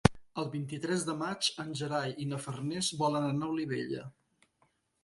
El 0.43 0.47
vint-i-tres 0.53 1.05
de 1.09 1.15
maig 1.19 1.49
en 1.65 1.69
Gerai 1.81 2.17
i 2.25 2.27
na 2.33 2.41
Farners 2.47 2.91
volen 3.05 3.29
anar 3.31 3.47
a 3.53 3.57
Olivella. 3.59 4.09